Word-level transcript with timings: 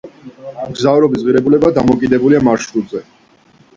მგზავრობის 0.69 1.27
ღირებულება 1.27 1.71
დამოკიდებულია 1.77 2.43
მარშრუტზე. 2.49 3.05